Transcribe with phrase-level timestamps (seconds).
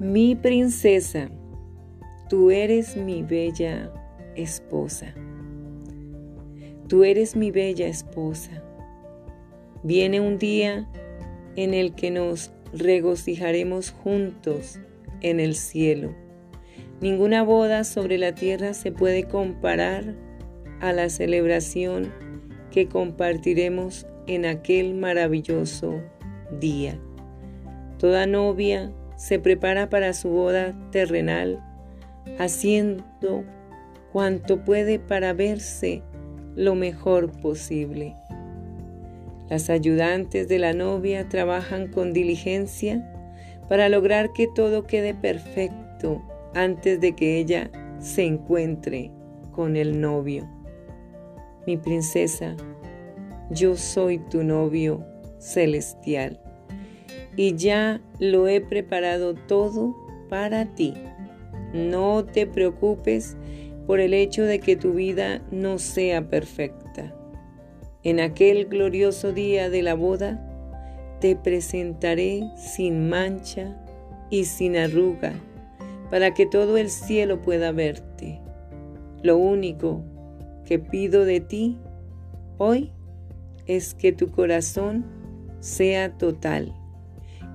[0.00, 1.28] Mi princesa,
[2.28, 3.92] tú eres mi bella
[4.36, 5.12] esposa.
[6.86, 8.62] Tú eres mi bella esposa.
[9.82, 10.88] Viene un día
[11.56, 14.78] en el que nos regocijaremos juntos
[15.20, 16.14] en el cielo.
[17.00, 20.14] Ninguna boda sobre la tierra se puede comparar
[20.80, 22.12] a la celebración
[22.70, 26.00] que compartiremos en aquel maravilloso
[26.60, 27.00] día.
[27.98, 31.60] Toda novia se prepara para su boda terrenal,
[32.38, 33.44] haciendo
[34.12, 36.02] cuanto puede para verse
[36.54, 38.14] lo mejor posible.
[39.50, 43.12] Las ayudantes de la novia trabajan con diligencia
[43.68, 46.22] para lograr que todo quede perfecto
[46.54, 49.10] antes de que ella se encuentre
[49.50, 50.48] con el novio.
[51.66, 52.54] Mi princesa,
[53.50, 55.04] yo soy tu novio
[55.38, 56.40] celestial
[57.38, 59.94] y ya lo he preparado todo
[60.28, 60.94] para ti.
[61.72, 63.36] No te preocupes
[63.86, 67.14] por el hecho de que tu vida no sea perfecta.
[68.02, 70.44] En aquel glorioso día de la boda,
[71.20, 73.80] te presentaré sin mancha
[74.30, 75.32] y sin arruga,
[76.10, 78.40] para que todo el cielo pueda verte.
[79.22, 80.02] Lo único
[80.64, 81.78] que pido de ti
[82.58, 82.90] hoy
[83.66, 85.04] es que tu corazón
[85.60, 86.74] sea total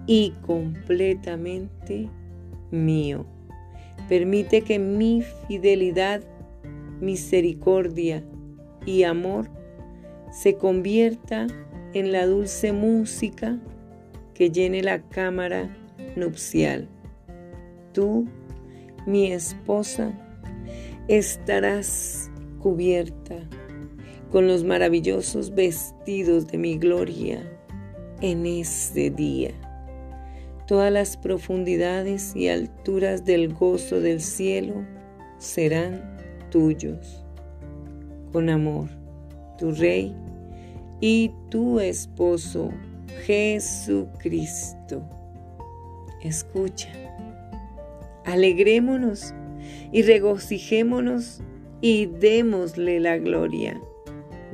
[0.05, 2.09] y completamente
[2.71, 3.25] mío.
[4.09, 6.21] Permite que mi fidelidad,
[6.99, 8.23] misericordia
[8.85, 9.49] y amor
[10.31, 11.47] se convierta
[11.93, 13.59] en la dulce música
[14.33, 15.75] que llene la cámara
[16.15, 16.89] nupcial.
[17.93, 18.27] Tú,
[19.05, 20.11] mi esposa,
[21.07, 23.35] estarás cubierta
[24.31, 27.43] con los maravillosos vestidos de mi gloria
[28.21, 29.51] en este día
[30.65, 34.85] todas las profundidades y alturas del gozo del cielo
[35.37, 36.17] serán
[36.49, 37.25] tuyos.
[38.31, 38.89] Con amor,
[39.57, 40.15] tu Rey
[41.01, 42.71] y tu esposo
[43.25, 45.03] Jesucristo.
[46.21, 46.89] Escucha,
[48.25, 49.33] alegrémonos
[49.91, 51.41] y regocijémonos
[51.81, 53.79] y démosle la gloria.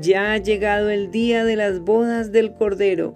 [0.01, 3.13] Ya ha llegado el día de las bodas del Cordero,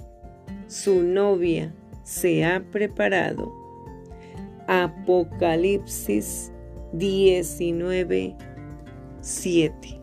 [0.67, 3.51] su novia se ha preparado.
[4.67, 6.51] Apocalipsis
[6.93, 8.35] 19,
[9.21, 10.02] 7.